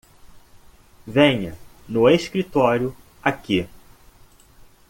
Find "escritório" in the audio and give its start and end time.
2.09-2.97